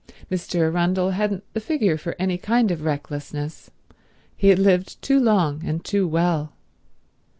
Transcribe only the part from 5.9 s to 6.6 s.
well.